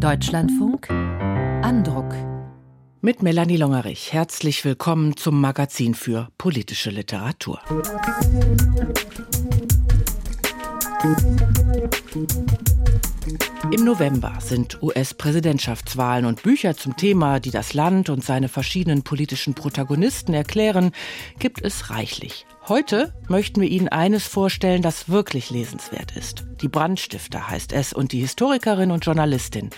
[0.00, 2.14] Deutschlandfunk Andruck.
[3.02, 4.14] Mit Melanie Longerich.
[4.14, 7.60] Herzlich willkommen zum Magazin für politische Literatur.
[13.70, 19.52] Im November sind US-Präsidentschaftswahlen und Bücher zum Thema, die das Land und seine verschiedenen politischen
[19.52, 20.92] Protagonisten erklären,
[21.38, 22.46] gibt es reichlich.
[22.70, 26.44] Heute möchten wir Ihnen eines vorstellen, das wirklich lesenswert ist.
[26.62, 29.70] Die Brandstifter heißt es und die Historikerin und Journalistin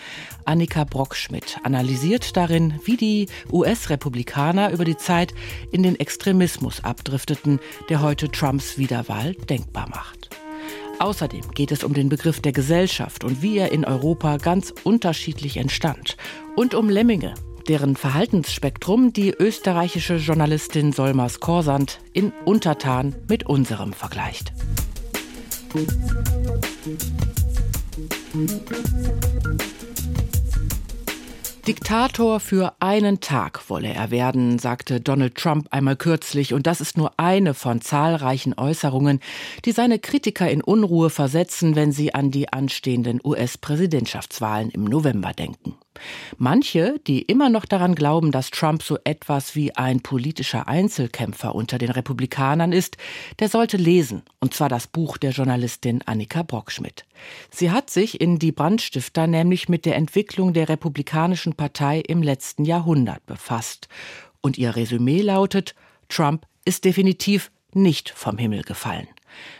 [0.45, 5.33] Annika Brockschmidt analysiert darin, wie die US-Republikaner über die Zeit
[5.71, 10.29] in den Extremismus abdrifteten, der heute Trumps Wiederwahl denkbar macht.
[10.99, 15.57] Außerdem geht es um den Begriff der Gesellschaft und wie er in Europa ganz unterschiedlich
[15.57, 16.19] entstand.
[16.57, 17.33] Und um Lemminge,
[17.69, 24.53] deren Verhaltensspektrum die österreichische Journalistin Solmers Korsand in Untertan mit unserem vergleicht.
[31.67, 36.99] Diktator für einen Tag wolle er werden, sagte Donald Trump einmal kürzlich, und das ist
[36.99, 39.21] nur eine von zahlreichen Äußerungen,
[39.65, 45.77] die seine Kritiker in Unruhe versetzen, wenn sie an die anstehenden US-Präsidentschaftswahlen im November denken.
[46.39, 51.79] Manche, die immer noch daran glauben, dass Trump so etwas wie ein politischer Einzelkämpfer unter
[51.79, 52.97] den Republikanern ist,
[53.39, 57.05] der sollte lesen, und zwar das Buch der Journalistin Annika Brockschmidt.
[57.51, 62.65] Sie hat sich in Die Brandstifter nämlich mit der Entwicklung der Republikanischen Partei im letzten
[62.65, 63.89] Jahrhundert befasst.
[64.41, 65.75] Und ihr Resümee lautet,
[66.09, 69.09] Trump ist definitiv nicht vom Himmel gefallen.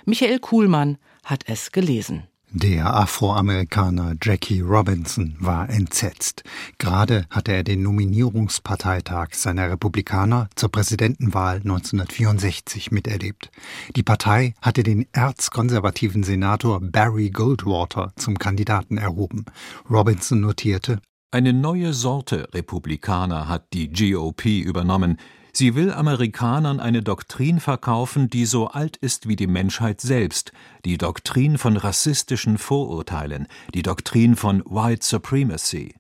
[0.05, 2.29] Michael Kuhlmann hat es gelesen.
[2.55, 6.45] Der Afroamerikaner Jackie Robinson war entsetzt.
[6.77, 13.51] Gerade hatte er den Nominierungsparteitag seiner Republikaner zur Präsidentenwahl 1964 miterlebt.
[13.97, 19.47] Die Partei hatte den erzkonservativen Senator Barry Goldwater zum Kandidaten erhoben.
[19.89, 25.17] Robinson notierte, eine neue Sorte Republikaner hat die GOP übernommen,
[25.55, 30.53] Sie will Amerikanern eine Doktrin verkaufen, die so alt ist wie die Menschheit selbst,
[30.87, 35.95] die Doktrin von rassistischen Vorurteilen, die Doktrin von White Supremacy.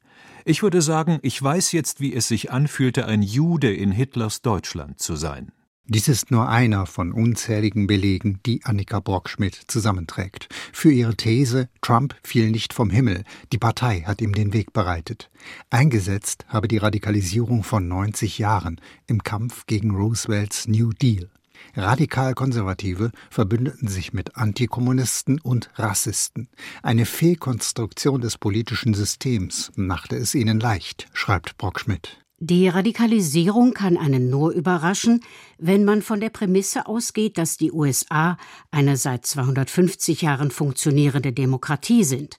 [0.46, 5.00] Ich würde sagen, ich weiß jetzt, wie es sich anfühlte, ein Jude in Hitlers Deutschland
[5.00, 5.52] zu sein.
[5.86, 10.48] Dies ist nur einer von unzähligen Belegen, die Annika Brockschmidt zusammenträgt.
[10.72, 15.28] Für ihre These, Trump fiel nicht vom Himmel, die Partei hat ihm den Weg bereitet.
[15.70, 21.28] Eingesetzt habe die Radikalisierung von 90 Jahren im Kampf gegen Roosevelts New Deal.
[21.74, 26.48] Radikal-Konservative verbündeten sich mit Antikommunisten und Rassisten.
[26.84, 32.22] Eine Fehlkonstruktion des politischen Systems machte es ihnen leicht, schreibt Brockschmidt.
[32.44, 35.20] Die Radikalisierung kann einen nur überraschen,
[35.58, 38.36] wenn man von der Prämisse ausgeht, dass die USA
[38.72, 42.38] eine seit 250 Jahren funktionierende Demokratie sind.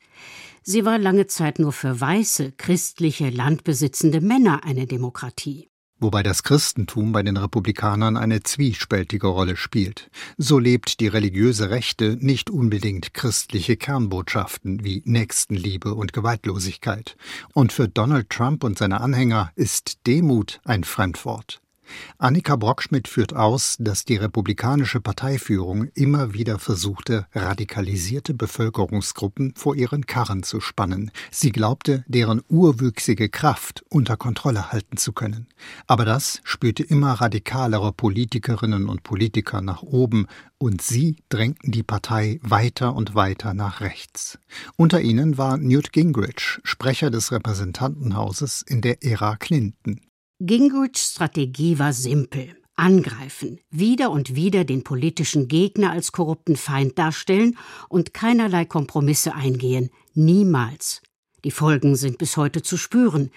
[0.61, 5.69] Sie war lange Zeit nur für weiße, christliche, landbesitzende Männer eine Demokratie
[6.03, 10.11] wobei das Christentum bei den Republikanern eine zwiespältige Rolle spielt.
[10.37, 17.17] So lebt die religiöse Rechte nicht unbedingt christliche Kernbotschaften wie Nächstenliebe und Gewaltlosigkeit.
[17.53, 21.62] Und für Donald Trump und seine Anhänger ist Demut ein Fremdwort.
[22.17, 30.05] Annika Brockschmidt führt aus, dass die republikanische Parteiführung immer wieder versuchte, radikalisierte Bevölkerungsgruppen vor ihren
[30.05, 31.11] Karren zu spannen.
[31.31, 35.47] Sie glaubte, deren urwüchsige Kraft unter Kontrolle halten zu können.
[35.87, 40.27] Aber das spürte immer radikalere Politikerinnen und Politiker nach oben,
[40.57, 44.39] und sie drängten die Partei weiter und weiter nach rechts.
[44.77, 49.99] Unter ihnen war Newt Gingrich, Sprecher des Repräsentantenhauses in der Ära Clinton.
[50.45, 52.57] Gingrichs Strategie war simpel.
[52.75, 59.89] Angreifen, wieder und wieder den politischen Gegner als korrupten Feind darstellen und keinerlei Kompromisse eingehen.
[60.15, 61.01] Niemals.
[61.45, 63.31] Die Folgen sind bis heute zu spüren.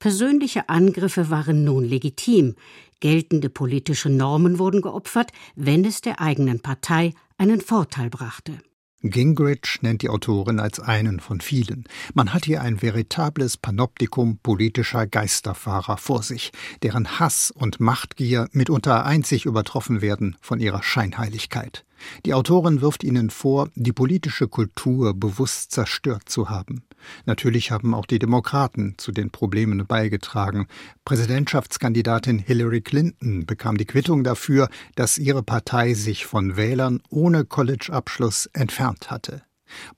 [0.00, 2.56] Persönliche Angriffe waren nun legitim.
[2.98, 8.58] Geltende politische Normen wurden geopfert, wenn es der eigenen Partei einen Vorteil brachte.
[9.02, 11.84] Gingrich nennt die Autorin als einen von vielen.
[12.14, 16.50] Man hat hier ein veritables Panoptikum politischer Geisterfahrer vor sich,
[16.82, 21.84] deren Hass und Machtgier mitunter einzig übertroffen werden von ihrer Scheinheiligkeit.
[22.26, 26.82] Die Autorin wirft ihnen vor, die politische Kultur bewusst zerstört zu haben.
[27.26, 30.66] Natürlich haben auch die Demokraten zu den Problemen beigetragen.
[31.04, 38.46] Präsidentschaftskandidatin Hillary Clinton bekam die Quittung dafür, dass ihre Partei sich von Wählern ohne College-Abschluss
[38.52, 39.42] entfernt hatte.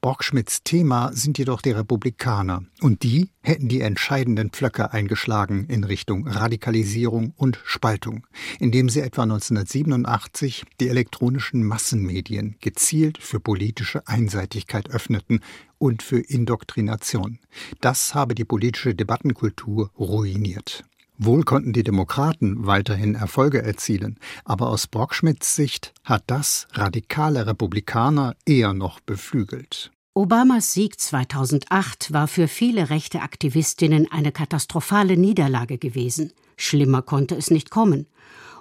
[0.00, 6.26] Brockschmidts Thema sind jedoch die Republikaner, und die hätten die entscheidenden Pflöcke eingeschlagen in Richtung
[6.26, 8.26] Radikalisierung und Spaltung,
[8.58, 15.40] indem sie etwa 1987 die elektronischen Massenmedien gezielt für politische Einseitigkeit öffneten
[15.78, 17.38] und für Indoktrination.
[17.80, 20.84] Das habe die politische Debattenkultur ruiniert.
[21.22, 28.36] Wohl konnten die Demokraten weiterhin Erfolge erzielen, aber aus Brockschmidts Sicht hat das radikale Republikaner
[28.46, 29.90] eher noch beflügelt.
[30.14, 36.32] Obamas Sieg 2008 war für viele rechte Aktivistinnen eine katastrophale Niederlage gewesen.
[36.56, 38.06] Schlimmer konnte es nicht kommen.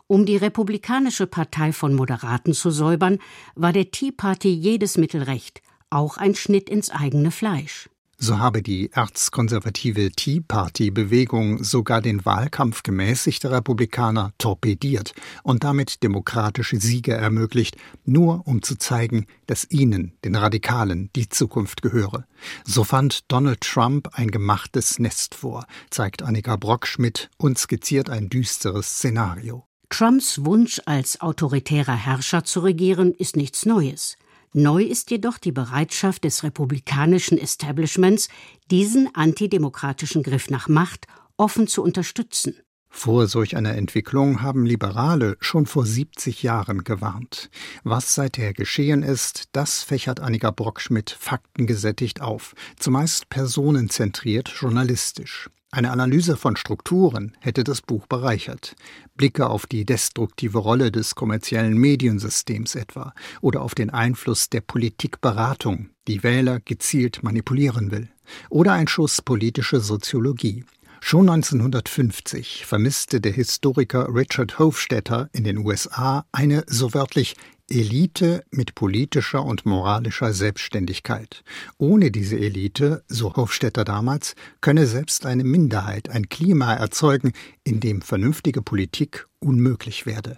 [0.08, 3.20] Um die Republikanische Partei von Moderaten zu säubern,
[3.56, 7.90] war der Tea Party jedes Mittel recht, auch ein Schnitt ins eigene Fleisch.
[8.22, 16.82] So habe die erzkonservative Tea Party-Bewegung sogar den Wahlkampf gemäßigter Republikaner torpediert und damit demokratische
[16.82, 22.26] Siege ermöglicht, nur um zu zeigen, dass ihnen, den Radikalen, die Zukunft gehöre.
[22.66, 28.98] So fand Donald Trump ein gemachtes Nest vor, zeigt Annika Brockschmidt und skizziert ein düsteres
[28.98, 29.64] Szenario.
[29.90, 34.18] Trumps Wunsch, als autoritärer Herrscher zu regieren, ist nichts Neues.
[34.54, 38.30] Neu ist jedoch die Bereitschaft des republikanischen Establishments,
[38.72, 41.06] diesen antidemokratischen Griff nach Macht
[41.38, 42.56] offen zu unterstützen.
[42.92, 47.52] Vor solch einer Entwicklung haben Liberale schon vor 70 Jahren gewarnt.
[47.84, 55.52] Was seither geschehen ist, das fächert Annika Brockschmidt faktengesättigt auf, zumeist personenzentriert journalistisch.
[55.72, 58.76] Eine Analyse von Strukturen hätte das Buch bereichert.
[59.16, 65.90] Blicke auf die destruktive Rolle des kommerziellen Mediensystems etwa oder auf den Einfluss der Politikberatung,
[66.08, 68.10] die Wähler gezielt manipulieren will.
[68.50, 70.66] Oder ein Schuss politische Soziologie.
[71.02, 77.36] Schon 1950 vermisste der Historiker Richard Hofstetter in den USA eine so wörtlich
[77.72, 81.44] Elite mit politischer und moralischer Selbstständigkeit.
[81.78, 87.34] Ohne diese Elite, so Hofstetter damals, könne selbst eine Minderheit ein Klima erzeugen,
[87.64, 90.38] in dem vernünftige Politik unmöglich werde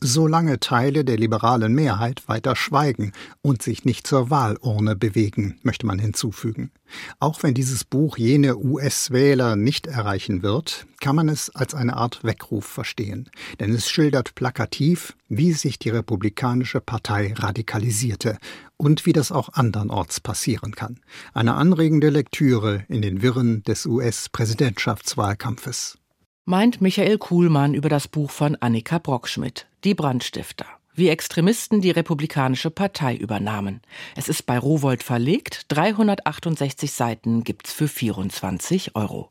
[0.00, 5.98] solange Teile der liberalen Mehrheit weiter schweigen und sich nicht zur Wahlurne bewegen, möchte man
[5.98, 6.70] hinzufügen.
[7.20, 12.24] Auch wenn dieses Buch jene US-Wähler nicht erreichen wird, kann man es als eine Art
[12.24, 13.28] Weckruf verstehen,
[13.60, 18.38] denn es schildert plakativ, wie sich die Republikanische Partei radikalisierte
[18.76, 21.00] und wie das auch andernorts passieren kann.
[21.34, 25.98] Eine anregende Lektüre in den Wirren des US-Präsidentschaftswahlkampfes
[26.48, 30.64] meint Michael Kuhlmann über das Buch von Annika Brockschmidt, Die Brandstifter,
[30.94, 33.82] wie Extremisten die Republikanische Partei übernahmen.
[34.16, 39.30] Es ist bei Rowold verlegt, 368 Seiten gibt's für 24 Euro.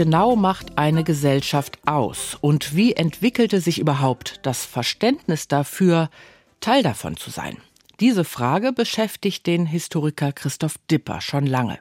[0.00, 6.08] Genau macht eine Gesellschaft aus und wie entwickelte sich überhaupt das Verständnis dafür,
[6.60, 7.58] Teil davon zu sein?
[8.00, 11.80] Diese Frage beschäftigt den Historiker Christoph Dipper schon lange.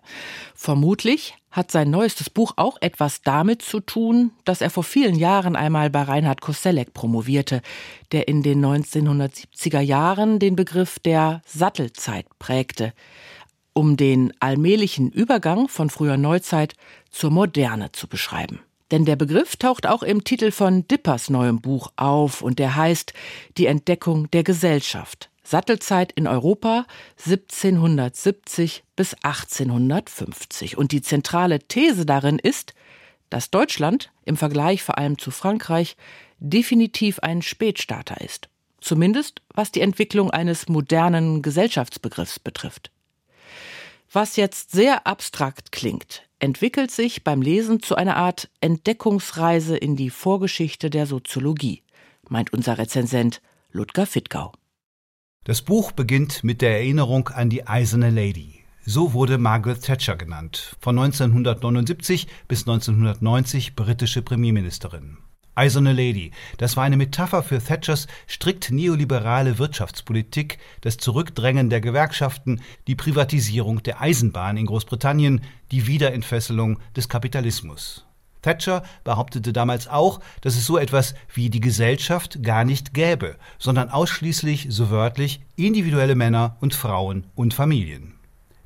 [0.54, 5.56] Vermutlich hat sein neuestes Buch auch etwas damit zu tun, dass er vor vielen Jahren
[5.56, 7.62] einmal bei Reinhard Koselleck promovierte,
[8.12, 12.92] der in den 1970er Jahren den Begriff der Sattelzeit prägte
[13.80, 16.74] um den allmählichen Übergang von früher Neuzeit
[17.10, 18.60] zur Moderne zu beschreiben.
[18.92, 23.14] Denn der Begriff taucht auch im Titel von Dippers neuem Buch auf und der heißt
[23.58, 25.30] Die Entdeckung der Gesellschaft.
[25.44, 26.86] Sattelzeit in Europa
[27.18, 30.78] 1770 bis 1850.
[30.78, 32.74] Und die zentrale These darin ist,
[33.30, 35.98] dass Deutschland im Vergleich vor allem zu Frankreich
[36.40, 38.50] definitiv ein Spätstarter ist.
[38.82, 42.92] Zumindest was die Entwicklung eines modernen Gesellschaftsbegriffs betrifft.
[44.12, 50.10] Was jetzt sehr abstrakt klingt, entwickelt sich beim Lesen zu einer Art Entdeckungsreise in die
[50.10, 51.84] Vorgeschichte der Soziologie,
[52.28, 53.42] meint unser Rezensent
[53.72, 54.54] Ludger Fittgau.
[55.44, 58.60] Das Buch beginnt mit der Erinnerung an die Eiserne Lady.
[58.86, 65.18] So wurde Margaret Thatcher genannt, von 1979 bis 1990 britische Premierministerin.
[65.60, 66.32] Eiserne Lady.
[66.58, 73.84] Das war eine Metapher für Thatchers strikt neoliberale Wirtschaftspolitik, das Zurückdrängen der Gewerkschaften, die Privatisierung
[73.84, 78.06] der Eisenbahn in Großbritannien, die Wiederentfesselung des Kapitalismus.
[78.42, 83.90] Thatcher behauptete damals auch, dass es so etwas wie die Gesellschaft gar nicht gäbe, sondern
[83.90, 88.19] ausschließlich, so wörtlich, individuelle Männer und Frauen und Familien.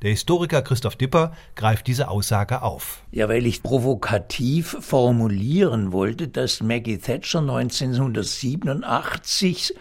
[0.03, 3.01] Der Historiker Christoph Dipper greift diese Aussage auf.
[3.11, 9.73] Ja, weil ich provokativ formulieren wollte, dass Maggie Thatcher 1987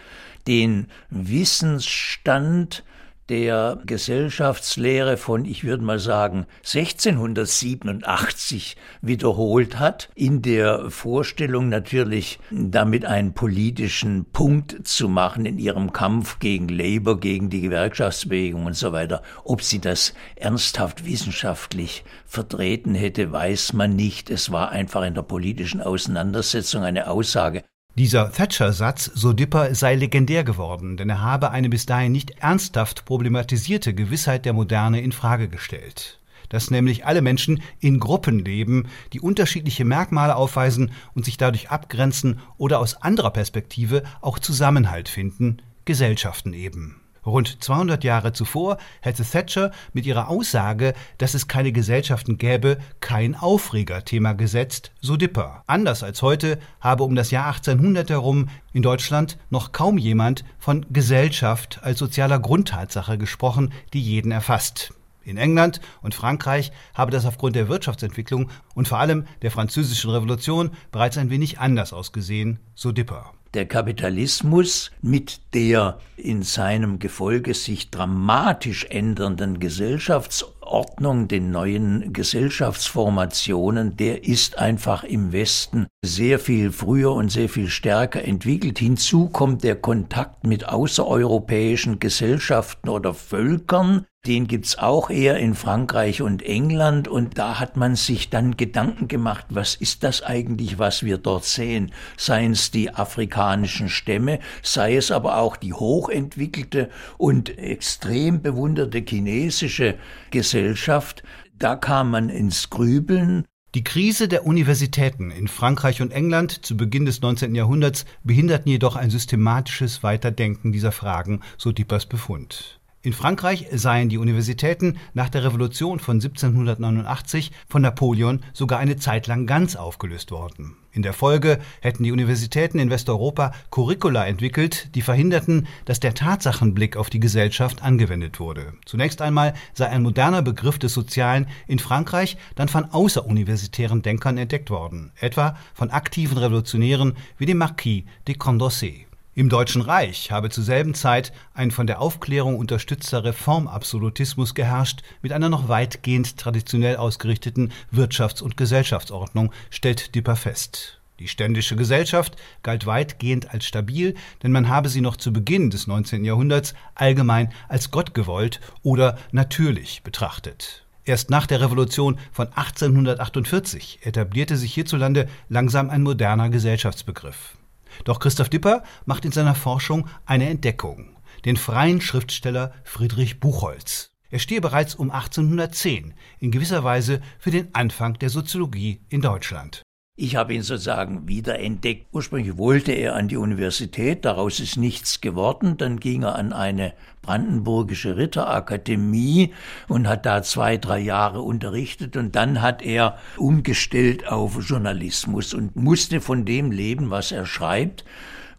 [0.47, 2.85] den Wissensstand
[3.29, 13.05] der Gesellschaftslehre von, ich würde mal sagen, 1687 wiederholt hat, in der Vorstellung natürlich damit
[13.05, 18.91] einen politischen Punkt zu machen in ihrem Kampf gegen Labour, gegen die Gewerkschaftsbewegung und so
[18.91, 19.21] weiter.
[19.43, 24.29] Ob sie das ernsthaft wissenschaftlich vertreten hätte, weiß man nicht.
[24.29, 27.63] Es war einfach in der politischen Auseinandersetzung eine Aussage.
[27.95, 33.05] Dieser Thatcher-Satz, so Dipper, sei legendär geworden, denn er habe eine bis dahin nicht ernsthaft
[33.05, 36.19] problematisierte Gewissheit der Moderne in Frage gestellt.
[36.49, 42.39] Dass nämlich alle Menschen in Gruppen leben, die unterschiedliche Merkmale aufweisen und sich dadurch abgrenzen
[42.57, 47.02] oder aus anderer Perspektive auch Zusammenhalt finden, Gesellschaften eben.
[47.25, 53.35] Rund 200 Jahre zuvor hätte Thatcher mit ihrer Aussage, dass es keine Gesellschaften gäbe, kein
[53.35, 55.63] Aufregerthema gesetzt, so Dipper.
[55.67, 60.85] Anders als heute habe um das Jahr 1800 herum in Deutschland noch kaum jemand von
[60.91, 64.93] Gesellschaft als sozialer Grundtatsache gesprochen, die jeden erfasst.
[65.25, 70.71] In England und Frankreich habe das aufgrund der Wirtschaftsentwicklung und vor allem der französischen Revolution
[70.91, 77.91] bereits ein wenig anders ausgesehen, so Dipper der Kapitalismus mit der in seinem Gefolge sich
[77.91, 87.29] dramatisch ändernden Gesellschaftsordnung, den neuen Gesellschaftsformationen, der ist einfach im Westen sehr viel früher und
[87.29, 88.79] sehr viel stärker entwickelt.
[88.79, 96.21] Hinzu kommt der Kontakt mit außereuropäischen Gesellschaften oder Völkern, den gibt's auch eher in Frankreich
[96.21, 101.03] und England und da hat man sich dann Gedanken gemacht, was ist das eigentlich, was
[101.03, 101.91] wir dort sehen?
[102.15, 109.95] Seien es die afrikanischen Stämme, sei es aber auch die hochentwickelte und extrem bewunderte chinesische
[110.31, 111.23] Gesellschaft.
[111.59, 117.05] Da kam man ins Grübeln die Krise der Universitäten in Frankreich und England zu Beginn
[117.05, 117.55] des 19.
[117.55, 122.79] Jahrhunderts behinderten jedoch ein systematisches Weiterdenken dieser Fragen, so Dippers Befund.
[123.05, 129.27] In Frankreich seien die Universitäten nach der Revolution von 1789 von Napoleon sogar eine Zeit
[129.27, 130.77] lang ganz aufgelöst worden.
[130.93, 136.95] In der Folge hätten die Universitäten in Westeuropa Curricula entwickelt, die verhinderten, dass der Tatsachenblick
[136.95, 138.71] auf die Gesellschaft angewendet wurde.
[138.85, 144.69] Zunächst einmal sei ein moderner Begriff des Sozialen in Frankreich dann von außeruniversitären Denkern entdeckt
[144.69, 149.07] worden, etwa von aktiven Revolutionären wie dem Marquis de Condorcet.
[149.35, 155.31] Im Deutschen Reich habe zur selben Zeit ein von der Aufklärung unterstützter Reformabsolutismus geherrscht, mit
[155.31, 160.99] einer noch weitgehend traditionell ausgerichteten Wirtschafts- und Gesellschaftsordnung, stellt Dipper fest.
[161.17, 164.13] Die ständische Gesellschaft galt weitgehend als stabil,
[164.43, 166.23] denn man habe sie noch zu Beginn des 19.
[166.23, 170.85] Jahrhunderts allgemein als gottgewollt oder natürlich betrachtet.
[171.05, 177.55] Erst nach der Revolution von 1848 etablierte sich hierzulande langsam ein moderner Gesellschaftsbegriff.
[178.03, 181.17] Doch Christoph Dipper macht in seiner Forschung eine Entdeckung.
[181.45, 184.11] Den freien Schriftsteller Friedrich Buchholz.
[184.29, 189.83] Er stehe bereits um 1810 in gewisser Weise für den Anfang der Soziologie in Deutschland.
[190.15, 192.07] Ich habe ihn sozusagen wiederentdeckt.
[192.11, 195.77] Ursprünglich wollte er an die Universität, daraus ist nichts geworden.
[195.77, 196.93] Dann ging er an eine
[197.23, 199.53] brandenburgische Ritterakademie
[199.87, 202.15] und hat da zwei, drei Jahre unterrichtet.
[202.15, 208.05] Und dann hat er umgestellt auf Journalismus und musste von dem leben, was er schreibt.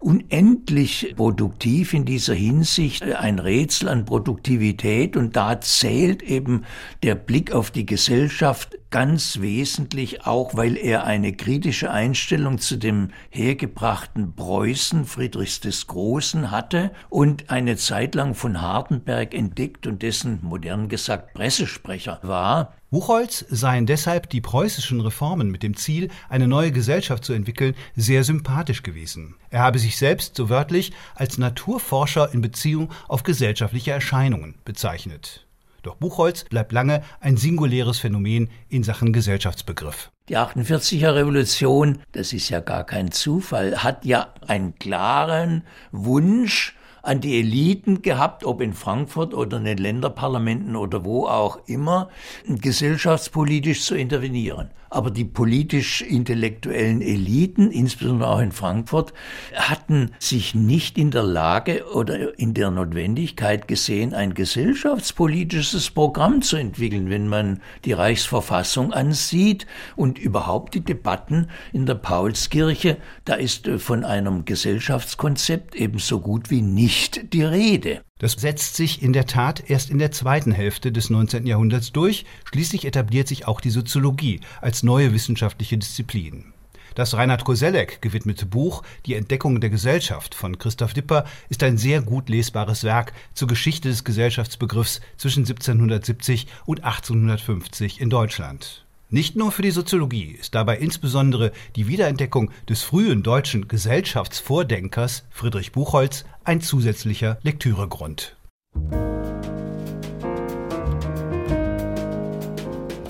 [0.01, 5.17] Unendlich produktiv in dieser Hinsicht, ein Rätsel an Produktivität.
[5.17, 6.65] Und da zählt eben
[7.03, 13.11] der Blick auf die Gesellschaft ganz wesentlich auch, weil er eine kritische Einstellung zu dem
[13.29, 20.39] hergebrachten Preußen Friedrichs des Großen hatte und eine Zeit lang von Hardenberg entdeckt und dessen
[20.43, 22.75] modern gesagt Pressesprecher war.
[22.93, 28.23] Buchholz seien deshalb die preußischen Reformen mit dem Ziel, eine neue Gesellschaft zu entwickeln, sehr
[28.23, 29.35] sympathisch gewesen.
[29.51, 35.45] Er habe sich selbst so wörtlich als Naturforscher in Beziehung auf gesellschaftliche Erscheinungen bezeichnet.
[35.85, 40.11] Doch Buchholz bleibt lange ein singuläres Phänomen in Sachen Gesellschaftsbegriff.
[40.31, 46.75] Die 48er Revolution, das ist ja gar kein Zufall, hat ja einen klaren Wunsch,
[47.05, 52.09] an die Eliten gehabt, ob in Frankfurt oder in den Länderparlamenten oder wo auch immer,
[52.47, 54.71] gesellschaftspolitisch zu intervenieren.
[54.95, 59.13] Aber die politisch-intellektuellen Eliten, insbesondere auch in Frankfurt,
[59.53, 66.55] hatten sich nicht in der Lage oder in der Notwendigkeit gesehen, ein gesellschaftspolitisches Programm zu
[66.55, 73.67] entwickeln, wenn man die Reichsverfassung ansieht und überhaupt die Debatten in der Paulskirche, da ist
[73.79, 78.03] von einem Gesellschaftskonzept ebenso gut wie nicht die Rede.
[78.19, 81.49] Das setzt sich in der Tat erst in der zweiten Hälfte des 19.
[81.49, 82.25] Jahrhunderts durch.
[82.45, 86.53] Schließlich etabliert sich auch die Soziologie als neue wissenschaftliche Disziplin.
[86.95, 92.03] Das Reinhard Koselleck gewidmete Buch Die Entdeckung der Gesellschaft von Christoph Dipper ist ein sehr
[92.03, 98.85] gut lesbares Werk zur Geschichte des Gesellschaftsbegriffs zwischen 1770 und 1850 in Deutschland.
[99.11, 105.73] Nicht nur für die Soziologie ist dabei insbesondere die Wiederentdeckung des frühen deutschen Gesellschaftsvordenkers Friedrich
[105.73, 108.37] Buchholz ein zusätzlicher Lektüregrund.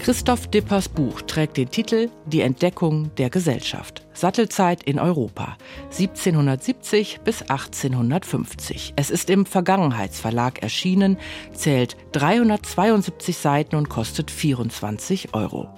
[0.04, 4.06] Christoph Dippers Buch trägt den Titel Die Entdeckung der Gesellschaft.
[4.12, 5.56] Sattelzeit in Europa
[5.98, 8.92] 1770 bis 1850.
[8.96, 11.16] Es ist im Vergangenheitsverlag erschienen,
[11.54, 15.70] zählt 372 Seiten und kostet 24 Euro.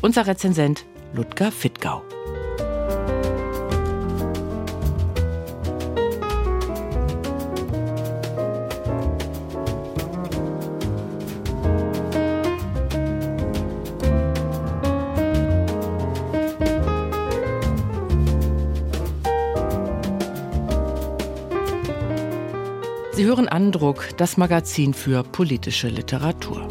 [0.00, 0.84] Unser Rezensent
[1.14, 2.02] Ludger Fittgau.
[23.32, 26.68] Hören Andruck, das Magazin für politische Literatur.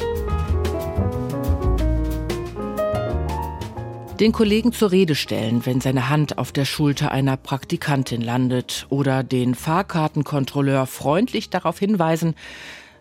[4.19, 9.23] den Kollegen zur Rede stellen, wenn seine Hand auf der Schulter einer Praktikantin landet oder
[9.23, 12.35] den Fahrkartenkontrolleur freundlich darauf hinweisen,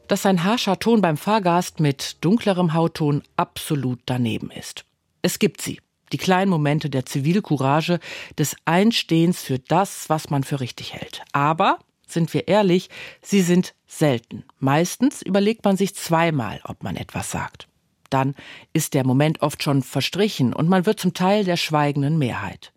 [0.08, 4.86] dass sein harscher Ton beim Fahrgast mit dunklerem Hautton absolut daneben ist.
[5.20, 8.00] Es gibt sie, die kleinen Momente der Zivilcourage,
[8.38, 11.20] des Einstehens für das, was man für richtig hält.
[11.32, 11.78] Aber,
[12.12, 12.90] sind wir ehrlich,
[13.22, 14.44] sie sind selten.
[14.58, 17.68] Meistens überlegt man sich zweimal, ob man etwas sagt.
[18.10, 18.34] Dann
[18.72, 22.72] ist der Moment oft schon verstrichen und man wird zum Teil der schweigenden Mehrheit.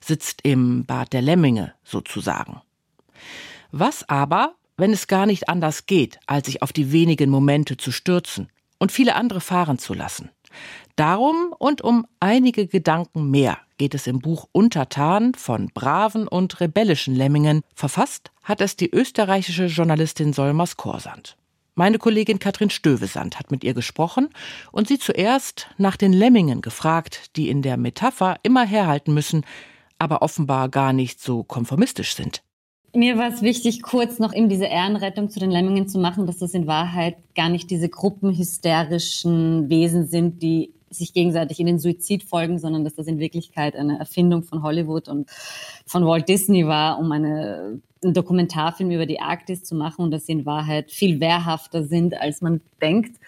[0.00, 2.62] Sitzt im Bad der Lemminge sozusagen.
[3.70, 7.92] Was aber, wenn es gar nicht anders geht, als sich auf die wenigen Momente zu
[7.92, 10.30] stürzen und viele andere fahren zu lassen?
[10.96, 17.14] Darum und um einige Gedanken mehr geht es im Buch Untertan von braven und rebellischen
[17.14, 17.62] Lemmingen.
[17.74, 21.36] Verfasst hat es die österreichische Journalistin Solmers Korsand.
[21.76, 24.30] Meine Kollegin Katrin Stövesand hat mit ihr gesprochen
[24.72, 29.46] und sie zuerst nach den Lemmingen gefragt, die in der Metapher immer herhalten müssen,
[29.96, 32.42] aber offenbar gar nicht so konformistisch sind.
[32.94, 36.38] Mir war es wichtig, kurz noch eben diese Ehrenrettung zu den Lemmingen zu machen, dass
[36.38, 42.22] das in Wahrheit gar nicht diese gruppenhysterischen Wesen sind, die sich gegenseitig in den Suizid
[42.22, 45.28] folgen, sondern dass das in Wirklichkeit eine Erfindung von Hollywood und
[45.86, 50.24] von Walt Disney war, um eine, einen Dokumentarfilm über die Arktis zu machen und dass
[50.24, 53.20] sie in Wahrheit viel wehrhafter sind, als man denkt.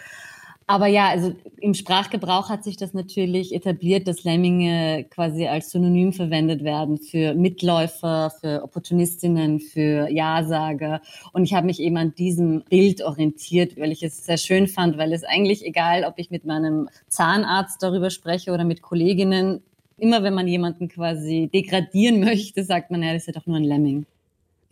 [0.70, 6.12] Aber ja, also im Sprachgebrauch hat sich das natürlich etabliert, dass Lemminge quasi als Synonym
[6.12, 11.00] verwendet werden für Mitläufer, für Opportunistinnen, für Ja-Sager.
[11.32, 14.96] Und ich habe mich eben an diesem Bild orientiert, weil ich es sehr schön fand,
[14.96, 19.64] weil es eigentlich egal, ob ich mit meinem Zahnarzt darüber spreche oder mit Kolleginnen,
[19.98, 23.56] immer wenn man jemanden quasi degradieren möchte, sagt man, ja, das ist ja doch nur
[23.56, 24.06] ein Lemming.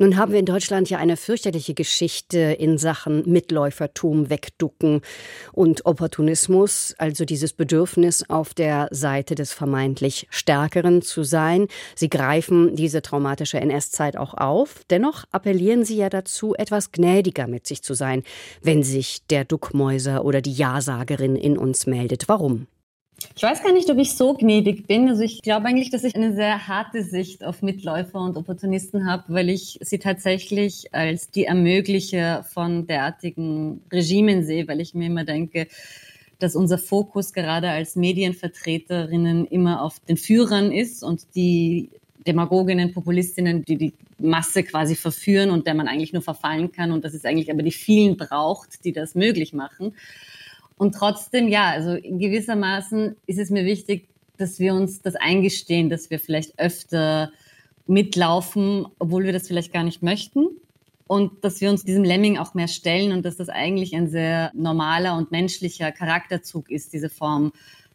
[0.00, 5.00] Nun haben wir in Deutschland ja eine fürchterliche Geschichte in Sachen Mitläufertum, Wegducken
[5.52, 11.66] und Opportunismus, also dieses Bedürfnis, auf der Seite des vermeintlich Stärkeren zu sein.
[11.96, 14.82] Sie greifen diese traumatische NS-Zeit auch auf.
[14.88, 18.22] Dennoch appellieren Sie ja dazu, etwas gnädiger mit sich zu sein,
[18.62, 22.28] wenn sich der Duckmäuser oder die Ja-Sagerin in uns meldet.
[22.28, 22.68] Warum?
[23.34, 25.08] Ich weiß gar nicht, ob ich so gnädig bin.
[25.08, 29.24] Also ich glaube eigentlich, dass ich eine sehr harte Sicht auf Mitläufer und Opportunisten habe,
[29.28, 35.24] weil ich sie tatsächlich als die Ermöglicher von derartigen Regimen sehe, weil ich mir immer
[35.24, 35.66] denke,
[36.38, 41.90] dass unser Fokus gerade als Medienvertreterinnen immer auf den Führern ist und die
[42.26, 47.04] Demagoginnen, Populistinnen, die die Masse quasi verführen und der man eigentlich nur verfallen kann und
[47.04, 49.94] dass es eigentlich aber die vielen braucht, die das möglich machen.
[50.78, 56.08] Und trotzdem, ja, also gewissermaßen ist es mir wichtig, dass wir uns das eingestehen, dass
[56.10, 57.32] wir vielleicht öfter
[57.86, 60.46] mitlaufen, obwohl wir das vielleicht gar nicht möchten.
[61.08, 64.52] Und dass wir uns diesem Lemming auch mehr stellen und dass das eigentlich ein sehr
[64.54, 67.52] normaler und menschlicher Charakterzug ist, diese Form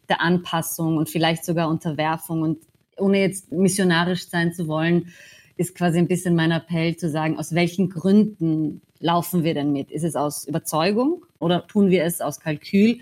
[0.08, 2.42] der Anpassung und vielleicht sogar Unterwerfung.
[2.42, 2.58] Und
[2.98, 5.12] ohne jetzt missionarisch sein zu wollen,
[5.56, 9.90] ist quasi ein bisschen mein Appell zu sagen, aus welchen Gründen laufen wir denn mit?
[9.90, 13.00] Ist es aus Überzeugung oder tun wir es aus Kalkül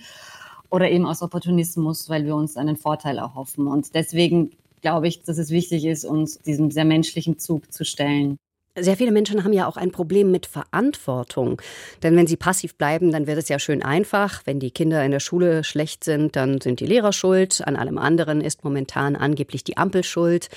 [0.69, 3.69] oder eben aus Opportunismus, weil wir uns einen Vorteil erhoffen?
[3.69, 8.37] Und deswegen glaube ich, dass es wichtig ist, uns diesem sehr menschlichen Zug zu stellen.
[8.78, 11.61] Sehr viele Menschen haben ja auch ein Problem mit Verantwortung.
[12.02, 14.40] Denn wenn sie passiv bleiben, dann wird es ja schön einfach.
[14.46, 17.61] Wenn die Kinder in der Schule schlecht sind, dann sind die Lehrer schuld.
[17.66, 20.48] An allem anderen ist momentan angeblich die Ampel schuld.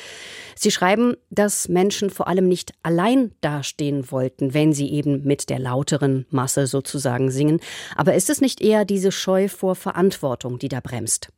[0.55, 5.59] Sie schreiben, dass Menschen vor allem nicht allein dastehen wollten, wenn sie eben mit der
[5.59, 7.59] lauteren Masse sozusagen singen.
[7.97, 11.33] Aber ist es nicht eher diese Scheu vor Verantwortung, die da bremst?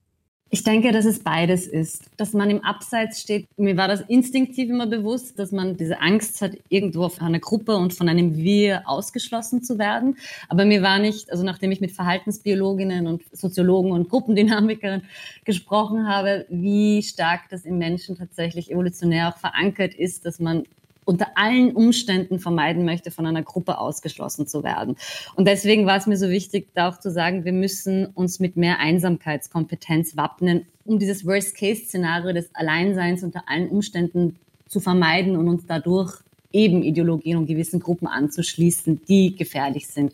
[0.49, 2.05] Ich denke, dass es beides ist.
[2.15, 3.47] Dass man im Abseits steht.
[3.57, 7.75] Mir war das instinktiv immer bewusst, dass man diese Angst hat, irgendwo von einer Gruppe
[7.75, 10.17] und von einem Wir ausgeschlossen zu werden.
[10.47, 15.03] Aber mir war nicht, also nachdem ich mit Verhaltensbiologinnen und Soziologen und Gruppendynamikern
[15.43, 20.63] gesprochen habe, wie stark das im Menschen tatsächlich evolutionär auch verankert ist, dass man
[21.08, 24.98] unter allen Umständen vermeiden möchte, von einer Gruppe ausgeschlossen zu werden.
[25.36, 28.58] Und deswegen war es mir so wichtig, da auch zu sagen, wir müssen uns mit
[28.58, 34.36] mehr Einsamkeitskompetenz wappnen, um dieses Worst-Case-Szenario des Alleinseins unter allen Umständen
[34.67, 36.20] zu vermeiden und uns dadurch
[36.52, 40.12] eben Ideologien und gewissen Gruppen anzuschließen, die gefährlich sind.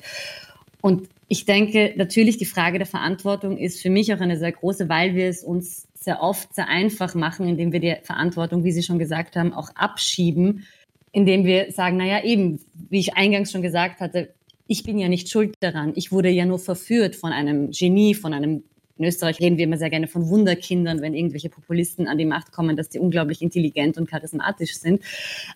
[0.82, 4.90] Und ich denke, natürlich die Frage der Verantwortung ist für mich auch eine sehr große,
[4.90, 8.84] weil wir es uns sehr oft sehr einfach machen, indem wir die Verantwortung, wie Sie
[8.84, 10.66] schon gesagt haben, auch abschieben
[11.14, 14.34] indem wir sagen, naja, eben, wie ich eingangs schon gesagt hatte,
[14.68, 15.94] ich bin ja nicht schuld daran.
[15.96, 18.64] Ich wurde ja nur verführt von einem Genie, von einem,
[18.98, 22.52] in Österreich reden wir immer sehr gerne von Wunderkindern, wenn irgendwelche Populisten an die Macht
[22.52, 25.02] kommen, dass die unglaublich intelligent und charismatisch sind.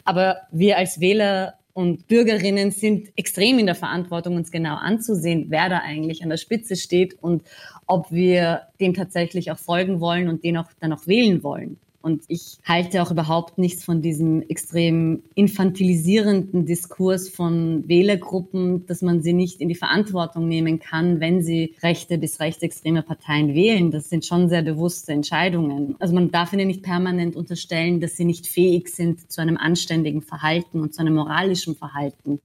[0.05, 5.69] Aber wir als Wähler und Bürgerinnen sind extrem in der Verantwortung, uns genau anzusehen, wer
[5.69, 7.43] da eigentlich an der Spitze steht und
[7.85, 11.77] ob wir dem tatsächlich auch folgen wollen und den auch dann auch wählen wollen.
[12.07, 19.21] Und ich halte auch überhaupt nichts von diesem extrem infantilisierenden Diskurs von Wählergruppen, dass man
[19.21, 23.91] sie nicht in die Verantwortung nehmen kann, wenn sie rechte bis rechtsextreme Parteien wählen.
[23.91, 25.97] Das sind schon sehr bewusste Entscheidungen.
[25.99, 30.21] Also man darf ihnen nicht permanent unterstellen, dass sie nicht fähig sind zu einem anständigen
[30.21, 32.39] Verhalten und zu einem moralischen Verhalten.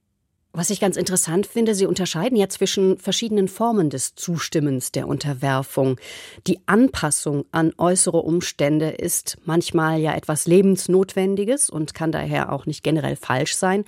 [0.55, 5.99] Was ich ganz interessant finde, Sie unterscheiden ja zwischen verschiedenen Formen des Zustimmens der Unterwerfung.
[6.45, 12.83] Die Anpassung an äußere Umstände ist manchmal ja etwas Lebensnotwendiges und kann daher auch nicht
[12.83, 13.83] generell falsch sein.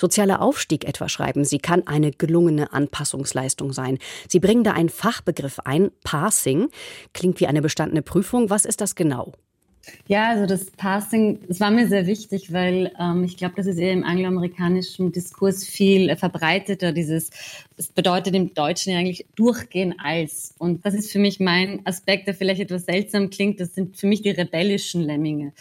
[0.00, 3.98] Sozialer Aufstieg etwa schreiben Sie, kann eine gelungene Anpassungsleistung sein.
[4.26, 6.70] Sie bringen da einen Fachbegriff ein, Passing,
[7.12, 8.48] klingt wie eine bestandene Prüfung.
[8.48, 9.34] Was ist das genau?
[10.08, 13.78] Ja, also das Passing, das war mir sehr wichtig, weil ähm, ich glaube, das ist
[13.78, 17.30] eher im angloamerikanischen Diskurs viel äh, verbreiteter, dieses,
[17.76, 20.54] das bedeutet im Deutschen ja eigentlich durchgehen als.
[20.58, 24.06] Und das ist für mich mein Aspekt, der vielleicht etwas seltsam klingt, das sind für
[24.06, 25.52] mich die rebellischen Lemminge.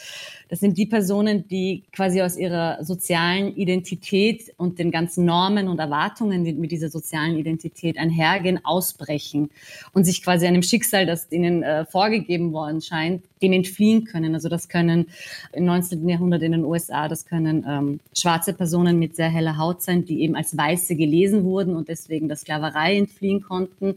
[0.49, 5.79] Das sind die Personen, die quasi aus ihrer sozialen Identität und den ganzen Normen und
[5.79, 9.49] Erwartungen, die mit dieser sozialen Identität einhergehen, ausbrechen
[9.93, 14.33] und sich quasi einem Schicksal, das ihnen äh, vorgegeben worden scheint, dem entfliehen können.
[14.33, 15.07] Also das können
[15.53, 16.07] im 19.
[16.07, 20.21] Jahrhundert in den USA, das können ähm, schwarze Personen mit sehr heller Haut sein, die
[20.21, 23.95] eben als Weiße gelesen wurden und deswegen der Sklaverei entfliehen konnten.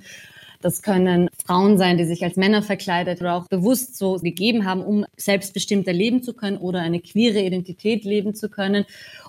[0.61, 4.83] Das können Frauen sein, die sich als Männer verkleidet oder auch bewusst so gegeben haben,
[4.83, 8.85] um selbstbestimmter leben zu können oder eine queere Identität leben zu können.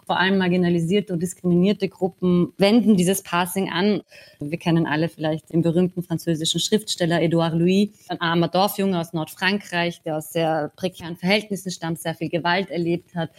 [0.07, 4.01] Vor allem marginalisierte und diskriminierte Gruppen wenden dieses Passing an.
[4.39, 10.01] Wir kennen alle vielleicht den berühmten französischen Schriftsteller Edouard Louis, ein armer Dorfjunge aus Nordfrankreich,
[10.01, 13.29] der aus sehr prekären Verhältnissen stammt, sehr viel Gewalt erlebt hat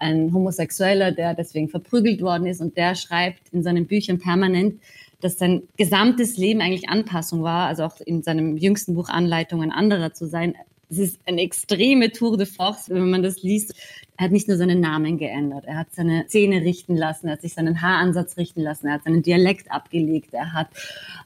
[0.00, 4.80] ein Homosexueller, der deswegen verprügelt worden ist und der schreibt in seinen Büchern permanent,
[5.20, 10.12] dass sein gesamtes Leben eigentlich Anpassung war, also auch in seinem jüngsten Buch Anleitungen anderer
[10.12, 10.54] zu sein.
[10.88, 13.74] Es ist eine extreme Tour de force, wenn man das liest.
[14.20, 17.40] Er hat nicht nur seinen Namen geändert, er hat seine Zähne richten lassen, er hat
[17.40, 20.68] sich seinen Haaransatz richten lassen, er hat seinen Dialekt abgelegt, er hat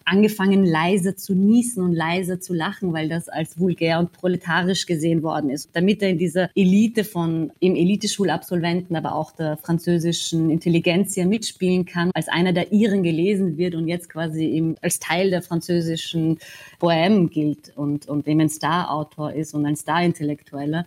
[0.05, 5.25] angefangen leise zu niesen und leise zu lachen, weil das als vulgär und proletarisch gesehen
[5.25, 5.71] worden ist.
[5.73, 11.87] Damit er in dieser Elite von im Eliteschulabsolventen, aber auch der französischen Intelligenz hier mitspielen
[11.87, 16.39] kann, als einer der Iren gelesen wird und jetzt quasi eben als Teil der französischen
[16.81, 20.87] Bohème gilt und, und eben ein Star-Autor ist und ein Star-Intellektueller.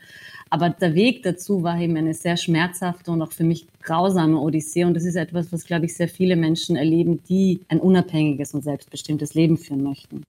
[0.50, 4.84] Aber der Weg dazu war eben eine sehr schmerzhafte und auch für mich grausame Odyssee.
[4.84, 8.64] Und das ist etwas, was, glaube ich, sehr viele Menschen erleben, die ein unabhängiges und
[8.64, 10.24] selbstbestimmtes Leben führen möchten.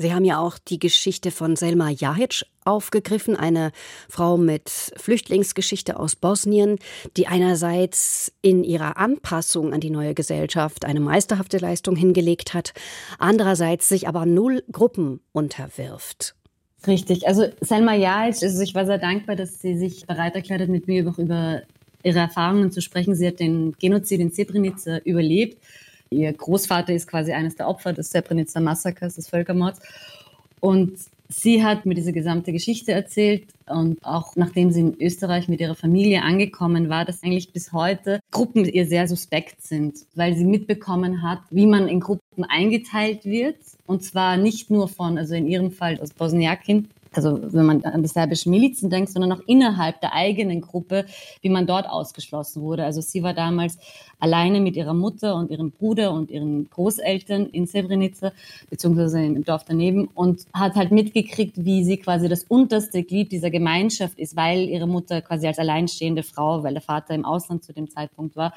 [0.00, 3.70] Sie haben ja auch die Geschichte von Selma Jahic aufgegriffen, eine
[4.08, 6.78] Frau mit Flüchtlingsgeschichte aus Bosnien,
[7.18, 12.72] die einerseits in ihrer Anpassung an die neue Gesellschaft eine meisterhafte Leistung hingelegt hat,
[13.18, 16.34] andererseits sich aber null Gruppen unterwirft.
[16.86, 17.26] Richtig.
[17.26, 20.88] Also Selma Jalic, also ich war sehr dankbar, dass sie sich bereit erklärt hat, mit
[20.88, 21.62] mir auch über
[22.02, 23.14] ihre Erfahrungen zu sprechen.
[23.14, 25.58] Sie hat den Genozid in Srebrenica überlebt.
[26.08, 29.80] Ihr Großvater ist quasi eines der Opfer des Srebrenica Massakers, des Völkermords.
[30.60, 30.98] Und
[31.30, 35.74] sie hat mir diese gesamte Geschichte erzählt und auch nachdem sie in Österreich mit ihrer
[35.74, 41.22] Familie angekommen war, dass eigentlich bis heute Gruppen ihr sehr suspekt sind, weil sie mitbekommen
[41.22, 43.56] hat, wie man in Gruppen eingeteilt wird.
[43.86, 48.02] Und zwar nicht nur von, also in ihrem Fall aus Bosniakin, also wenn man an
[48.02, 51.06] die serbischen Milizen denkt, sondern auch innerhalb der eigenen Gruppe,
[51.40, 52.84] wie man dort ausgeschlossen wurde.
[52.84, 53.78] Also sie war damals
[54.18, 58.32] alleine mit ihrer Mutter und ihrem Bruder und ihren Großeltern in Srebrenica,
[58.68, 63.50] beziehungsweise im Dorf daneben und hat halt mitgekriegt, wie sie quasi das unterste Glied dieser
[63.50, 67.72] Gemeinschaft ist, weil ihre Mutter quasi als alleinstehende Frau, weil der Vater im Ausland zu
[67.72, 68.54] dem Zeitpunkt war,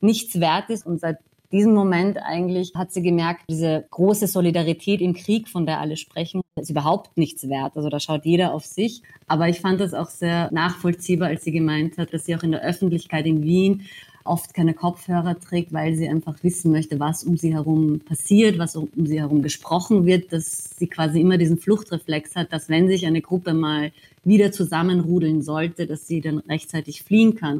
[0.00, 1.18] nichts wert ist und seit
[1.52, 6.42] diesem Moment eigentlich hat sie gemerkt, diese große Solidarität im Krieg, von der alle sprechen,
[6.56, 7.76] ist überhaupt nichts wert.
[7.76, 9.02] Also da schaut jeder auf sich.
[9.26, 12.52] Aber ich fand das auch sehr nachvollziehbar, als sie gemeint hat, dass sie auch in
[12.52, 13.82] der Öffentlichkeit in Wien
[14.24, 18.76] oft keine Kopfhörer trägt, weil sie einfach wissen möchte, was um sie herum passiert, was
[18.76, 23.06] um sie herum gesprochen wird, dass sie quasi immer diesen Fluchtreflex hat, dass wenn sich
[23.06, 27.58] eine Gruppe mal wieder zusammenrudeln sollte, dass sie dann rechtzeitig fliehen kann.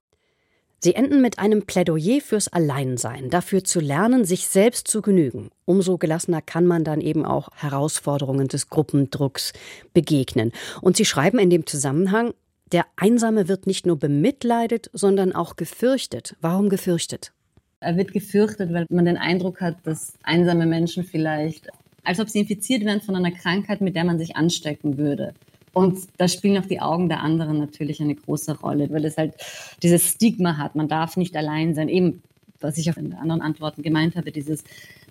[0.82, 5.50] Sie enden mit einem Plädoyer fürs Alleinsein, dafür zu lernen, sich selbst zu genügen.
[5.66, 9.52] Umso gelassener kann man dann eben auch Herausforderungen des Gruppendrucks
[9.92, 10.52] begegnen.
[10.80, 12.32] Und Sie schreiben in dem Zusammenhang,
[12.72, 16.36] der Einsame wird nicht nur bemitleidet, sondern auch gefürchtet.
[16.40, 17.32] Warum gefürchtet?
[17.80, 21.68] Er wird gefürchtet, weil man den Eindruck hat, dass einsame Menschen vielleicht,
[22.04, 25.34] als ob sie infiziert wären von einer Krankheit, mit der man sich anstecken würde.
[25.72, 29.34] Und da spielen auch die Augen der anderen natürlich eine große Rolle, weil es halt
[29.82, 30.74] dieses Stigma hat.
[30.74, 31.88] Man darf nicht allein sein.
[31.88, 32.22] Eben,
[32.60, 34.64] was ich auch in anderen Antworten gemeint habe, dieses,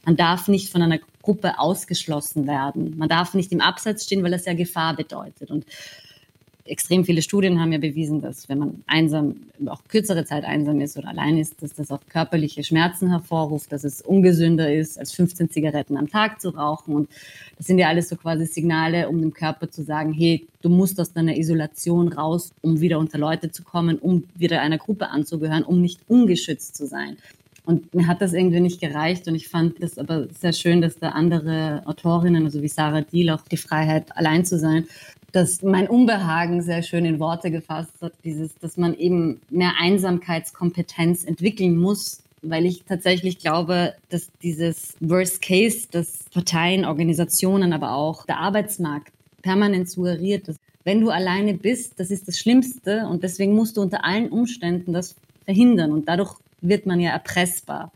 [0.06, 2.98] man darf nicht von einer Gruppe ausgeschlossen werden.
[2.98, 5.50] Man darf nicht im Abseits stehen, weil das ja Gefahr bedeutet.
[5.50, 5.66] Und
[6.70, 9.36] extrem viele Studien haben ja bewiesen, dass wenn man einsam,
[9.68, 13.84] auch kürzere Zeit einsam ist oder allein ist, dass das auch körperliche Schmerzen hervorruft, dass
[13.84, 16.96] es ungesünder ist, als 15 Zigaretten am Tag zu rauchen.
[16.96, 17.10] Und
[17.58, 21.00] das sind ja alles so quasi Signale, um dem Körper zu sagen, hey, du musst
[21.00, 25.64] aus deiner Isolation raus, um wieder unter Leute zu kommen, um wieder einer Gruppe anzugehören,
[25.64, 27.18] um nicht ungeschützt zu sein.
[27.66, 30.98] Und mir hat das irgendwie nicht gereicht und ich fand das aber sehr schön, dass
[30.98, 34.88] da andere Autorinnen, also wie Sarah Deal, auch die Freiheit, allein zu sein,
[35.32, 41.24] dass mein Unbehagen sehr schön in Worte gefasst hat, dieses, dass man eben mehr Einsamkeitskompetenz
[41.24, 48.26] entwickeln muss, weil ich tatsächlich glaube, dass dieses Worst Case, das Parteien, Organisationen, aber auch
[48.26, 49.12] der Arbeitsmarkt
[49.42, 53.82] permanent suggeriert, dass wenn du alleine bist, das ist das Schlimmste und deswegen musst du
[53.82, 55.16] unter allen Umständen das
[55.46, 57.92] verhindern und dadurch wird man ja erpressbar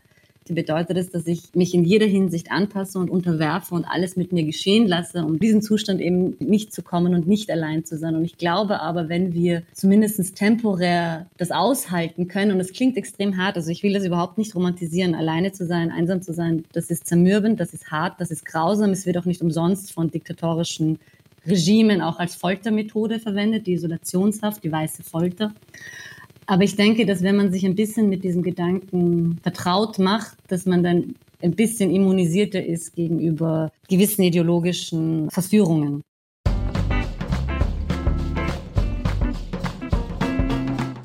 [0.52, 4.44] bedeutet es, dass ich mich in jeder Hinsicht anpasse und unterwerfe und alles mit mir
[4.44, 8.14] geschehen lasse, um diesen Zustand eben nicht zu kommen und nicht allein zu sein.
[8.14, 13.38] Und ich glaube aber, wenn wir zumindest temporär das aushalten können, und es klingt extrem
[13.38, 16.90] hart, also ich will das überhaupt nicht romantisieren, alleine zu sein, einsam zu sein, das
[16.90, 20.98] ist zermürbend, das ist hart, das ist grausam, es wird auch nicht umsonst von diktatorischen
[21.46, 25.52] Regimen auch als Foltermethode verwendet, die Isolationshaft, die weiße Folter.
[26.46, 30.66] Aber ich denke, dass wenn man sich ein bisschen mit diesem Gedanken vertraut macht, dass
[30.66, 36.02] man dann ein bisschen immunisierter ist gegenüber gewissen ideologischen Verführungen.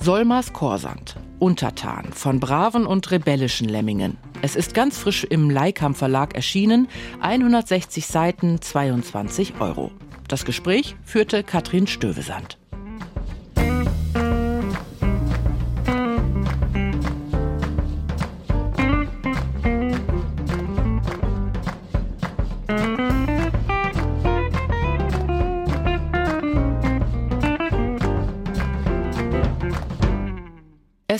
[0.01, 4.17] Solmas Korsand, Untertan von braven und rebellischen Lemmingen.
[4.41, 6.87] Es ist ganz frisch im Leikam Verlag erschienen,
[7.21, 9.91] 160 Seiten, 22 Euro.
[10.27, 12.58] Das Gespräch führte Katrin Stövesand.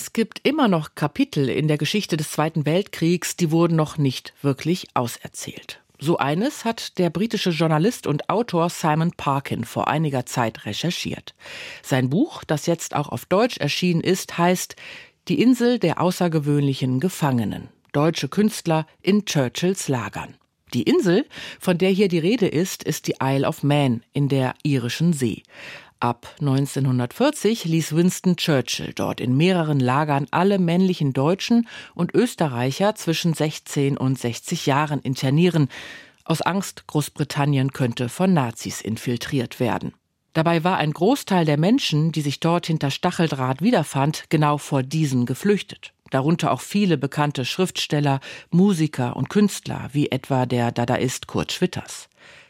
[0.02, 4.34] Es gibt immer noch Kapitel in der Geschichte des Zweiten Weltkriegs, die wurden noch nicht
[4.42, 5.82] wirklich auserzählt.
[6.00, 11.36] So eines hat der britische Journalist und Autor Simon Parkin vor einiger Zeit recherchiert.
[11.84, 14.78] Sein Buch, das jetzt auch auf Deutsch erschienen ist, heißt
[15.28, 17.68] Die Insel der außergewöhnlichen Gefangenen.
[17.92, 20.36] Deutsche Künstler in Churchills Lagern.
[20.74, 21.26] Die Insel,
[21.60, 25.44] von der hier die Rede ist, ist die Isle of Man in der irischen See.
[26.02, 33.34] Ab 1940 ließ Winston Churchill dort in mehreren Lagern alle männlichen Deutschen und Österreicher zwischen
[33.34, 35.68] 16 und 60 Jahren internieren,
[36.24, 39.94] aus Angst, Großbritannien könnte von Nazis infiltriert werden.
[40.32, 45.26] Dabei war ein Großteil der Menschen, die sich dort hinter Stacheldraht wiederfand, genau vor diesen
[45.26, 45.92] geflüchtet.
[46.12, 52.08] Darunter auch viele bekannte Schriftsteller, Musiker und Künstler, wie etwa der Dadaist Kurt Schwitters.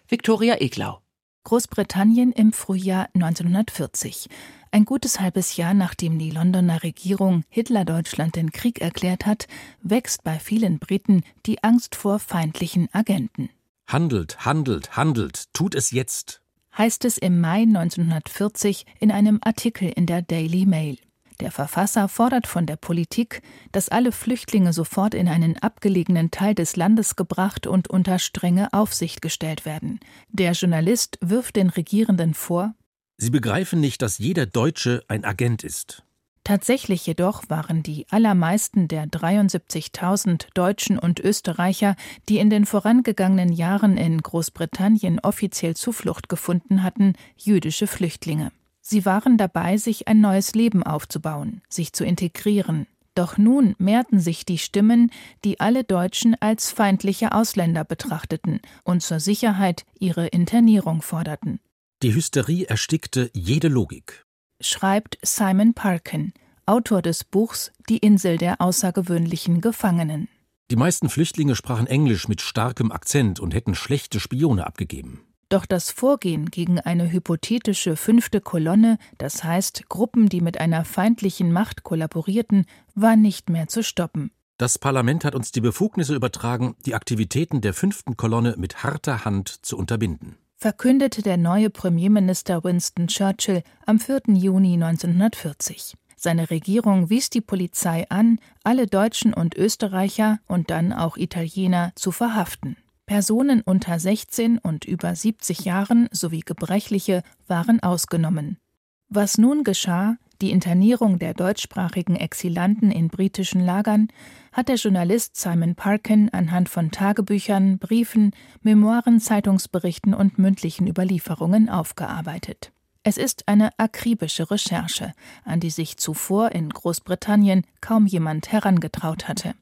[0.08, 1.00] Viktoria Eglau.
[1.44, 4.28] Großbritannien im Frühjahr 1940.
[4.72, 9.48] Ein gutes halbes Jahr nachdem die Londoner Regierung Hitler-Deutschland den Krieg erklärt hat,
[9.82, 13.50] wächst bei vielen Briten die Angst vor feindlichen Agenten.
[13.88, 16.42] Handelt, handelt, handelt, tut es jetzt,
[16.78, 20.98] heißt es im Mai 1940 in einem Artikel in der Daily Mail.
[21.40, 26.76] Der Verfasser fordert von der Politik, dass alle Flüchtlinge sofort in einen abgelegenen Teil des
[26.76, 30.00] Landes gebracht und unter strenge Aufsicht gestellt werden.
[30.30, 32.74] Der Journalist wirft den Regierenden vor,
[33.22, 36.04] Sie begreifen nicht, dass jeder Deutsche ein Agent ist.
[36.46, 41.98] Tatsächlich jedoch waren die allermeisten der 73.000 Deutschen und Österreicher,
[42.30, 48.54] die in den vorangegangenen Jahren in Großbritannien offiziell Zuflucht gefunden hatten, jüdische Flüchtlinge.
[48.90, 52.88] Sie waren dabei, sich ein neues Leben aufzubauen, sich zu integrieren.
[53.14, 55.12] Doch nun mehrten sich die Stimmen,
[55.46, 61.60] die alle Deutschen als feindliche Ausländer betrachteten und zur Sicherheit ihre Internierung forderten.
[62.02, 64.26] Die Hysterie erstickte jede Logik,
[64.60, 66.34] schreibt Simon Parkin,
[66.66, 70.30] Autor des Buchs Die Insel der außergewöhnlichen Gefangenen.
[70.72, 75.29] Die meisten Flüchtlinge sprachen Englisch mit starkem Akzent und hätten schlechte Spione abgegeben.
[75.50, 81.52] Doch das Vorgehen gegen eine hypothetische fünfte Kolonne, das heißt Gruppen, die mit einer feindlichen
[81.52, 84.30] Macht kollaborierten, war nicht mehr zu stoppen.
[84.58, 89.66] Das Parlament hat uns die Befugnisse übertragen, die Aktivitäten der fünften Kolonne mit harter Hand
[89.66, 94.22] zu unterbinden, verkündete der neue Premierminister Winston Churchill am 4.
[94.28, 95.96] Juni 1940.
[96.16, 102.12] Seine Regierung wies die Polizei an, alle Deutschen und Österreicher und dann auch Italiener zu
[102.12, 102.76] verhaften.
[103.10, 108.60] Personen unter 16 und über 70 Jahren sowie Gebrechliche waren ausgenommen.
[109.08, 114.10] Was nun geschah, die Internierung der deutschsprachigen Exilanten in britischen Lagern,
[114.52, 118.30] hat der Journalist Simon Parkin anhand von Tagebüchern, Briefen,
[118.62, 122.72] Memoiren, Zeitungsberichten und mündlichen Überlieferungen aufgearbeitet.
[123.02, 129.56] Es ist eine akribische Recherche, an die sich zuvor in Großbritannien kaum jemand herangetraut hatte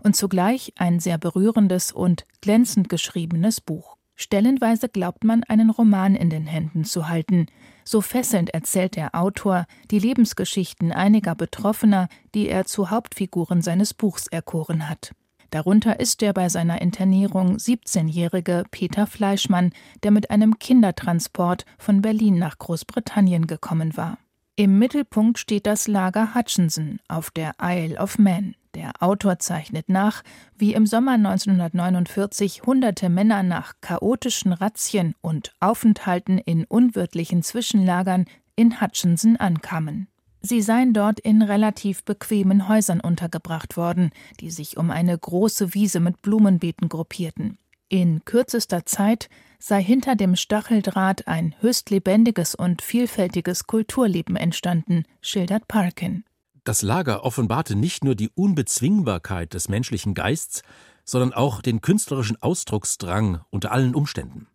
[0.00, 3.96] und zugleich ein sehr berührendes und glänzend geschriebenes Buch.
[4.16, 7.46] Stellenweise glaubt man, einen Roman in den Händen zu halten.
[7.84, 14.26] So fesselnd erzählt der Autor die Lebensgeschichten einiger Betroffener, die er zu Hauptfiguren seines Buchs
[14.26, 15.12] erkoren hat.
[15.50, 22.38] Darunter ist der bei seiner Internierung 17-jährige Peter Fleischmann, der mit einem Kindertransport von Berlin
[22.38, 24.18] nach Großbritannien gekommen war.
[24.54, 28.54] Im Mittelpunkt steht das Lager Hutchinson auf der Isle of Man.
[28.74, 30.22] Der Autor zeichnet nach,
[30.56, 38.80] wie im Sommer 1949 hunderte Männer nach chaotischen Razzien und Aufenthalten in unwirtlichen Zwischenlagern in
[38.80, 40.06] Hutchinson ankamen.
[40.42, 46.00] Sie seien dort in relativ bequemen Häusern untergebracht worden, die sich um eine große Wiese
[46.00, 47.58] mit Blumenbeeten gruppierten.
[47.88, 49.28] In kürzester Zeit
[49.58, 56.24] sei hinter dem Stacheldraht ein höchst lebendiges und vielfältiges Kulturleben entstanden, schildert Parkin.
[56.70, 60.62] Das Lager offenbarte nicht nur die Unbezwingbarkeit des menschlichen Geists,
[61.04, 64.46] sondern auch den künstlerischen Ausdrucksdrang unter allen Umständen.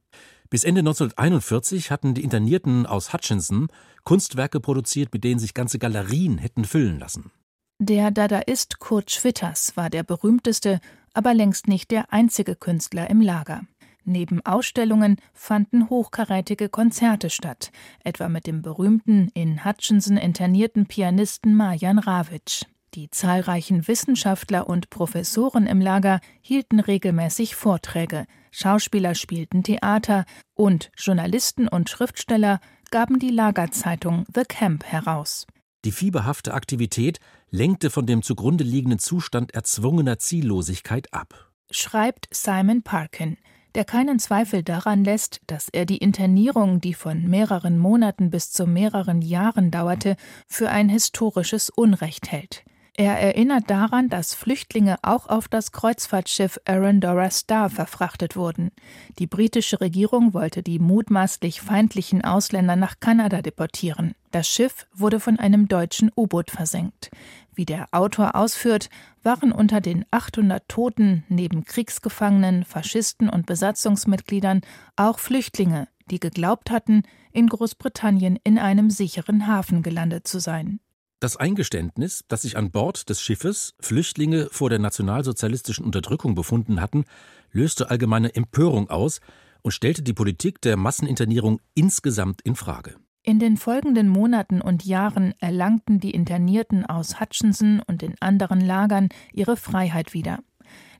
[0.50, 3.68] Bis Ende 1941 hatten die Internierten aus Hutchinson
[4.06, 7.32] Kunstwerke produziert, mit denen sich ganze Galerien hätten füllen lassen.
[7.80, 10.80] Der Dadaist Kurt Schwitters war der berühmteste,
[11.14, 13.64] aber längst nicht der einzige Künstler im Lager.
[14.06, 17.72] Neben Ausstellungen fanden hochkarätige Konzerte statt,
[18.04, 22.64] etwa mit dem berühmten in Hutchinson internierten Pianisten Marjan Rawitsch.
[22.94, 31.68] Die zahlreichen Wissenschaftler und Professoren im Lager hielten regelmäßig Vorträge, Schauspieler spielten Theater und Journalisten
[31.68, 35.46] und Schriftsteller gaben die Lagerzeitung The Camp heraus.
[35.84, 41.52] Die fieberhafte Aktivität lenkte von dem zugrunde liegenden Zustand erzwungener Ziellosigkeit ab.
[41.70, 43.38] Schreibt Simon Parkin
[43.76, 48.66] der keinen Zweifel daran lässt, dass er die Internierung, die von mehreren Monaten bis zu
[48.66, 50.16] mehreren Jahren dauerte,
[50.48, 52.64] für ein historisches Unrecht hält.
[52.98, 58.72] Er erinnert daran, dass Flüchtlinge auch auf das Kreuzfahrtschiff Arendora Star verfrachtet wurden.
[59.20, 64.14] Die britische Regierung wollte die mutmaßlich feindlichen Ausländer nach Kanada deportieren.
[64.32, 67.12] Das Schiff wurde von einem deutschen U-Boot versenkt.
[67.54, 68.90] Wie der Autor ausführt,
[69.24, 74.62] waren unter den 800 Toten neben Kriegsgefangenen, Faschisten und Besatzungsmitgliedern
[74.96, 77.04] auch Flüchtlinge, die geglaubt hatten,
[77.34, 80.80] in Großbritannien in einem sicheren Hafen gelandet zu sein.
[81.22, 87.06] Das Eingeständnis, dass sich an Bord des Schiffes Flüchtlinge vor der nationalsozialistischen Unterdrückung befunden hatten,
[87.52, 89.22] löste allgemeine Empörung aus
[89.62, 92.96] und stellte die Politik der Masseninternierung insgesamt in Frage.
[93.24, 99.10] In den folgenden Monaten und Jahren erlangten die Internierten aus Hutchinson und den anderen Lagern
[99.34, 100.40] ihre Freiheit wieder.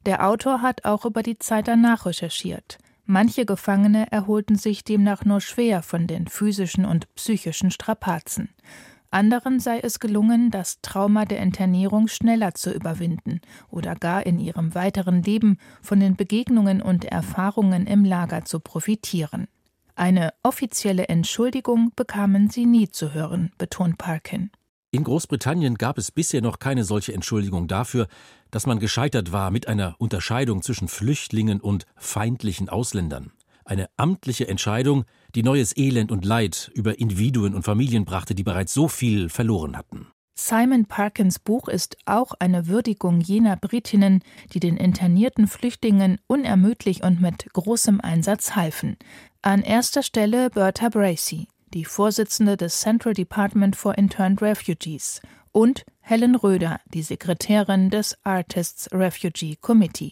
[0.08, 2.80] Der Autor hat auch über die Zeit danach recherchiert.
[3.06, 8.50] Manche Gefangene erholten sich demnach nur schwer von den physischen und psychischen Strapazen.
[9.16, 13.40] Anderen sei es gelungen, das Trauma der Internierung schneller zu überwinden
[13.70, 19.48] oder gar in ihrem weiteren Leben von den Begegnungen und Erfahrungen im Lager zu profitieren.
[19.96, 24.52] Eine offizielle Entschuldigung bekamen sie nie zu hören, betont Parkin.
[24.92, 28.08] In Großbritannien gab es bisher noch keine solche Entschuldigung dafür,
[28.52, 33.32] dass man gescheitert war mit einer Unterscheidung zwischen Flüchtlingen und feindlichen Ausländern.
[33.66, 38.76] Eine amtliche Entscheidung, die neues Elend und Leid über Individuen und Familien brachte, die bereits
[38.76, 40.08] so viel verloren hatten.
[40.38, 44.22] Simon Parkins Buch ist auch eine Würdigung jener Britinnen,
[44.54, 48.98] die den internierten Flüchtlingen unermüdlich und mit großem Einsatz halfen.
[49.42, 56.36] An erster Stelle Bertha Bracey, die Vorsitzende des Central Department for Interned Refugees, und Helen
[56.36, 60.12] Röder, die Sekretärin des Artists Refugee Committee.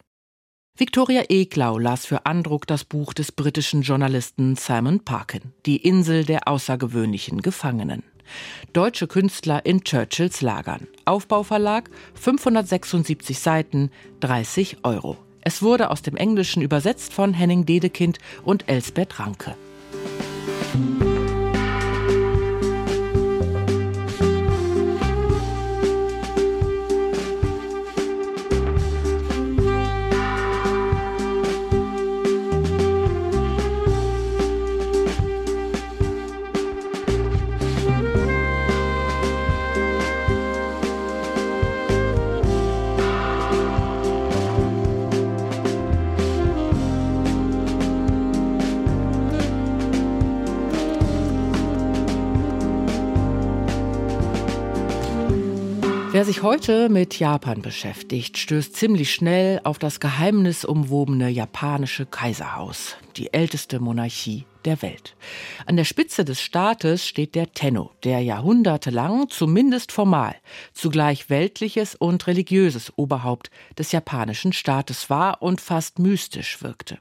[0.76, 6.48] Victoria Eglau las für Andruck das Buch des britischen Journalisten Simon Parkin, Die Insel der
[6.48, 8.02] außergewöhnlichen Gefangenen.
[8.74, 10.88] Deutsche Künstler in Churchills Lagern.
[11.06, 15.18] Aufbauverlag, 576 Seiten, 30 Euro.
[15.42, 19.56] Es wurde aus dem Englischen übersetzt von Henning Dedekind und Elsbeth Ranke.
[56.24, 63.34] Wer sich heute mit Japan beschäftigt, stößt ziemlich schnell auf das geheimnisumwobene japanische Kaiserhaus, die
[63.34, 65.18] älteste Monarchie der Welt.
[65.66, 70.34] An der Spitze des Staates steht der Tenno, der jahrhundertelang, zumindest formal,
[70.72, 77.00] zugleich weltliches und religiöses Oberhaupt des japanischen Staates war und fast mystisch wirkte.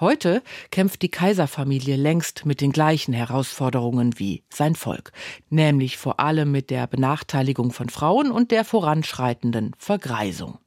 [0.00, 0.42] Heute
[0.72, 5.12] kämpft die Kaiserfamilie längst mit den gleichen Herausforderungen wie sein Volk,
[5.50, 10.58] nämlich vor allem mit der Benachteiligung von Frauen und der voranschreitenden Vergreisung.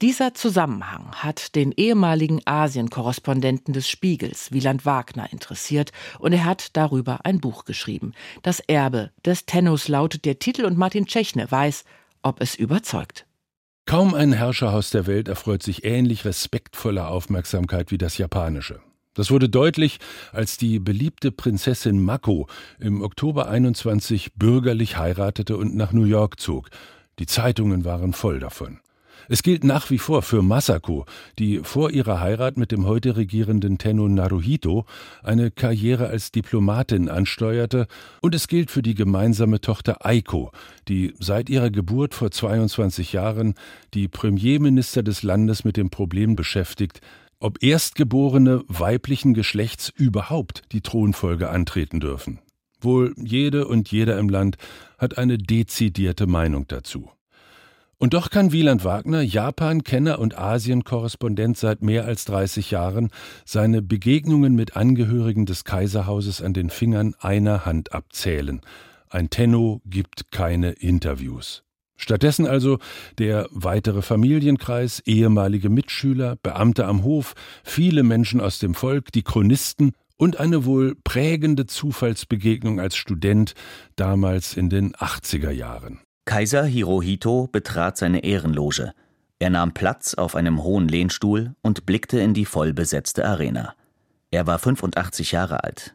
[0.00, 7.26] Dieser Zusammenhang hat den ehemaligen Asienkorrespondenten des Spiegels, Wieland Wagner, interessiert und er hat darüber
[7.26, 8.12] ein Buch geschrieben.
[8.44, 11.82] Das Erbe des Tennos lautet der Titel und Martin Tschechne weiß,
[12.22, 13.27] ob es überzeugt.
[13.88, 18.80] Kaum ein Herrscherhaus der Welt erfreut sich ähnlich respektvoller Aufmerksamkeit wie das japanische.
[19.14, 19.98] Das wurde deutlich,
[20.30, 26.68] als die beliebte Prinzessin Mako im Oktober 21 bürgerlich heiratete und nach New York zog.
[27.18, 28.78] Die Zeitungen waren voll davon.
[29.30, 31.04] Es gilt nach wie vor für Masako,
[31.38, 34.86] die vor ihrer Heirat mit dem heute regierenden Tenno Naruhito
[35.22, 37.88] eine Karriere als Diplomatin ansteuerte,
[38.22, 40.50] und es gilt für die gemeinsame Tochter Aiko,
[40.88, 43.54] die seit ihrer Geburt vor 22 Jahren
[43.92, 47.02] die Premierminister des Landes mit dem Problem beschäftigt,
[47.38, 52.40] ob Erstgeborene weiblichen Geschlechts überhaupt die Thronfolge antreten dürfen.
[52.80, 54.56] Wohl jede und jeder im Land
[54.96, 57.10] hat eine dezidierte Meinung dazu.
[58.00, 63.10] Und doch kann Wieland Wagner, Japan-Kenner und Asien-Korrespondent seit mehr als 30 Jahren,
[63.44, 68.60] seine Begegnungen mit Angehörigen des Kaiserhauses an den Fingern einer Hand abzählen.
[69.10, 71.64] Ein Tenno gibt keine Interviews.
[71.96, 72.78] Stattdessen also
[73.18, 77.34] der weitere Familienkreis, ehemalige Mitschüler, Beamte am Hof,
[77.64, 83.54] viele Menschen aus dem Volk, die Chronisten und eine wohl prägende Zufallsbegegnung als Student
[83.96, 86.00] damals in den 80er Jahren.
[86.28, 88.92] Kaiser Hirohito betrat seine Ehrenloge.
[89.38, 93.72] Er nahm Platz auf einem hohen Lehnstuhl und blickte in die vollbesetzte Arena.
[94.30, 95.94] Er war 85 Jahre alt.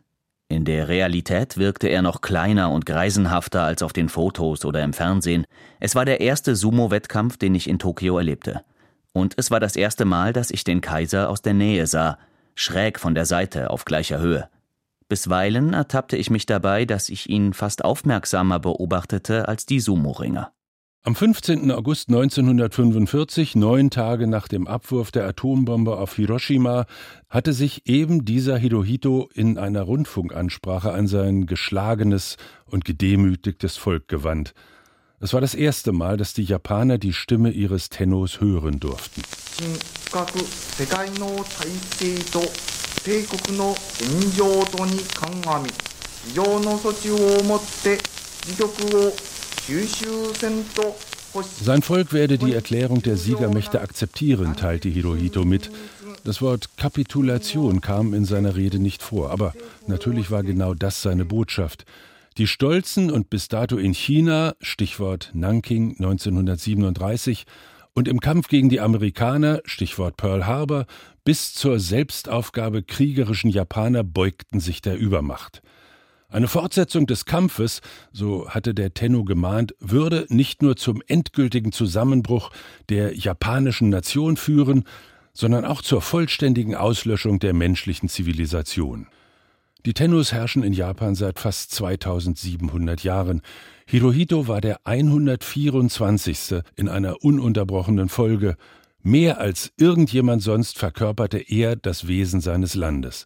[0.49, 4.93] In der Realität wirkte er noch kleiner und greisenhafter als auf den Fotos oder im
[4.93, 5.45] Fernsehen.
[5.79, 8.63] Es war der erste Sumo-Wettkampf, den ich in Tokio erlebte.
[9.11, 12.17] Und es war das erste Mal, dass ich den Kaiser aus der Nähe sah,
[12.55, 14.49] schräg von der Seite auf gleicher Höhe.
[15.07, 20.51] Bisweilen ertappte ich mich dabei, dass ich ihn fast aufmerksamer beobachtete als die Sumo-Ringer.
[21.05, 21.69] Am 15.
[21.71, 26.85] August 1945, neun Tage nach dem Abwurf der Atombombe auf Hiroshima,
[27.29, 34.53] hatte sich eben dieser Hirohito in einer Rundfunkansprache an sein geschlagenes und gedemütigtes Volk gewandt.
[35.19, 39.23] Es war das erste Mal, dass die Japaner die Stimme ihres Tennos hören durften.
[43.04, 45.70] 帝国の現状とに鑑み
[46.28, 47.98] 非常の措置をもって
[48.46, 49.12] 自局を
[49.62, 50.96] 収集せんと
[51.62, 55.70] Sein Volk werde die Erklärung der Siegermächte akzeptieren, teilte Hirohito mit.
[56.24, 59.52] Das Wort Kapitulation kam in seiner Rede nicht vor, aber
[59.86, 61.84] natürlich war genau das seine Botschaft.
[62.38, 67.44] Die stolzen und bis dato in China, Stichwort Nanking 1937,
[67.93, 70.85] und im Kampf gegen die Amerikaner, Stichwort Pearl Harbor,
[71.23, 75.61] bis zur Selbstaufgabe kriegerischen Japaner beugten sich der Übermacht.
[76.29, 77.81] Eine Fortsetzung des Kampfes,
[78.11, 82.49] so hatte der Tenno gemahnt, würde nicht nur zum endgültigen Zusammenbruch
[82.89, 84.85] der japanischen Nation führen,
[85.33, 89.07] sondern auch zur vollständigen Auslöschung der menschlichen Zivilisation.
[89.85, 93.41] Die Tennus herrschen in Japan seit fast 2700 Jahren.
[93.85, 96.61] Hirohito war der 124.
[96.77, 98.55] in einer ununterbrochenen Folge.
[99.01, 103.25] Mehr als irgendjemand sonst verkörperte er das Wesen seines Landes.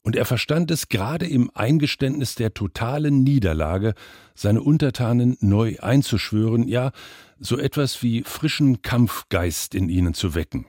[0.00, 3.92] Und er verstand es gerade im Eingeständnis der totalen Niederlage,
[4.34, 6.92] seine Untertanen neu einzuschwören, ja,
[7.38, 10.64] so etwas wie frischen Kampfgeist in ihnen zu wecken.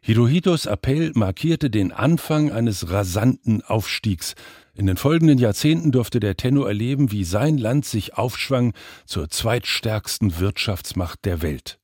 [0.00, 4.34] Hirohitos Appell markierte den Anfang eines rasanten Aufstiegs.
[4.74, 8.74] In den folgenden Jahrzehnten durfte der Tenno erleben, wie sein Land sich aufschwang
[9.06, 11.78] zur zweitstärksten Wirtschaftsmacht der Welt.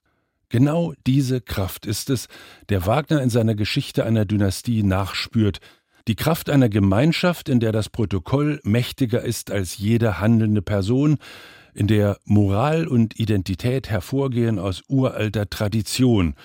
[0.49, 2.29] Genau diese Kraft ist es,
[2.69, 5.59] der Wagner in seiner Geschichte einer Dynastie nachspürt,
[6.07, 11.19] die Kraft einer Gemeinschaft, in der das Protokoll mächtiger ist als jede handelnde Person,
[11.75, 16.37] in der Moral und Identität hervorgehen aus uralter Tradition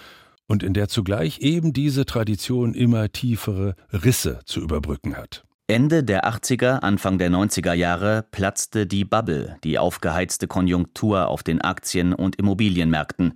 [0.50, 5.46] und in der zugleich eben diese Tradition immer tiefere Risse zu überbrücken hat.
[5.68, 11.62] Ende der 80er, Anfang der 90er Jahre platzte die Bubble, die aufgeheizte Konjunktur auf den
[11.62, 13.34] Aktien- und Immobilienmärkten.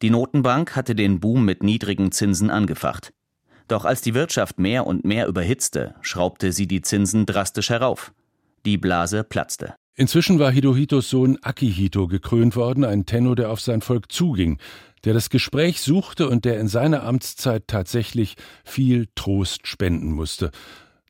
[0.00, 3.12] Die Notenbank hatte den Boom mit niedrigen Zinsen angefacht.
[3.68, 8.14] Doch als die Wirtschaft mehr und mehr überhitzte, schraubte sie die Zinsen drastisch herauf.
[8.64, 9.74] Die Blase platzte.
[9.94, 14.58] Inzwischen war Hirohitos Sohn Akihito gekrönt worden, ein Tenno, der auf sein Volk zuging,
[15.04, 20.50] der das Gespräch suchte und der in seiner Amtszeit tatsächlich viel Trost spenden musste.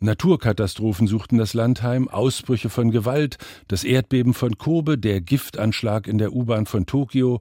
[0.00, 6.18] Naturkatastrophen suchten das Land heim, Ausbrüche von Gewalt, das Erdbeben von Kobe, der Giftanschlag in
[6.18, 7.40] der U-Bahn von Tokio.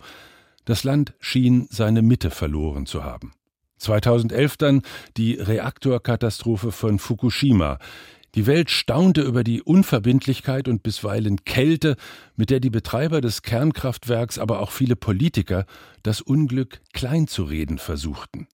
[0.63, 3.33] Das Land schien seine Mitte verloren zu haben.
[3.77, 4.81] 2011 dann
[5.17, 7.77] die Reaktorkatastrophe von Fukushima.
[8.35, 11.95] Die Welt staunte über die Unverbindlichkeit und bisweilen Kälte,
[12.35, 15.65] mit der die Betreiber des Kernkraftwerks, aber auch viele Politiker
[16.03, 18.47] das Unglück kleinzureden versuchten.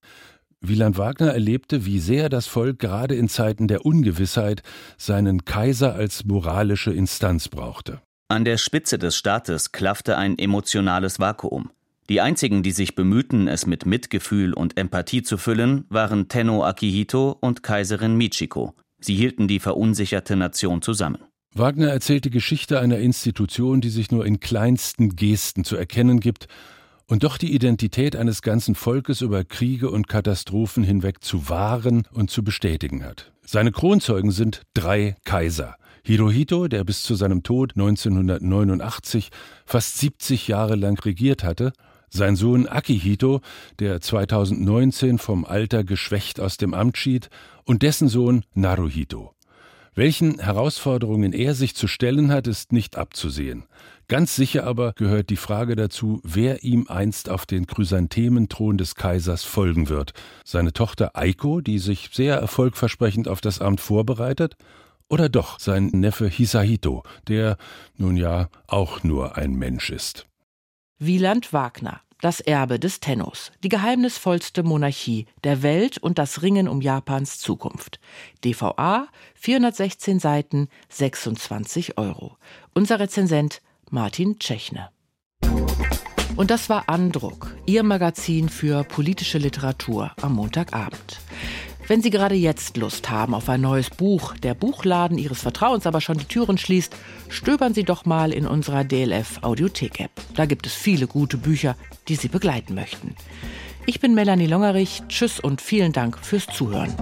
[0.60, 4.62] Wieland Wagner erlebte, wie sehr das Volk gerade in Zeiten der Ungewissheit
[4.96, 8.00] seinen Kaiser als moralische Instanz brauchte.
[8.28, 11.70] An der Spitze des Staates klaffte ein emotionales Vakuum.
[12.08, 17.36] Die einzigen, die sich bemühten, es mit Mitgefühl und Empathie zu füllen, waren Tenno Akihito
[17.40, 18.76] und Kaiserin Michiko.
[19.04, 21.18] Sie hielten die verunsicherte Nation zusammen.
[21.54, 26.46] Wagner erzählt die Geschichte einer Institution, die sich nur in kleinsten Gesten zu erkennen gibt
[27.06, 32.30] und doch die Identität eines ganzen Volkes über Kriege und Katastrophen hinweg zu wahren und
[32.30, 33.32] zu bestätigen hat.
[33.44, 35.76] Seine Kronzeugen sind drei Kaiser.
[36.04, 39.30] Hirohito, der bis zu seinem Tod 1989
[39.66, 41.72] fast 70 Jahre lang regiert hatte,
[42.08, 43.40] sein Sohn Akihito,
[43.78, 47.30] der 2019 vom Alter geschwächt aus dem Amt schied,
[47.64, 49.34] und dessen Sohn Naruhito.
[49.94, 53.64] Welchen Herausforderungen er sich zu stellen hat, ist nicht abzusehen.
[54.08, 59.44] Ganz sicher aber gehört die Frage dazu, wer ihm einst auf den Chrysanthementhron des Kaisers
[59.44, 60.12] folgen wird.
[60.44, 64.56] Seine Tochter Aiko, die sich sehr erfolgversprechend auf das Amt vorbereitet,
[65.08, 67.58] oder doch sein Neffe Hisahito, der
[67.96, 70.26] nun ja auch nur ein Mensch ist.
[70.98, 76.80] Wieland Wagner das Erbe des Tennos, die geheimnisvollste Monarchie der Welt und das Ringen um
[76.80, 78.00] Japans Zukunft.
[78.44, 82.38] DVA, 416 Seiten, 26 Euro.
[82.72, 83.60] Unser Rezensent
[83.90, 84.88] Martin Tschechne.
[86.36, 91.20] Und das war Andruck, Ihr Magazin für politische Literatur am Montagabend.
[91.92, 96.00] Wenn Sie gerade jetzt Lust haben auf ein neues Buch, der Buchladen Ihres Vertrauens aber
[96.00, 96.96] schon die Türen schließt,
[97.28, 100.12] stöbern Sie doch mal in unserer DLF Audiothek App.
[100.34, 101.76] Da gibt es viele gute Bücher,
[102.08, 103.14] die Sie begleiten möchten.
[103.84, 105.02] Ich bin Melanie Longerich.
[105.08, 106.96] Tschüss und vielen Dank fürs Zuhören.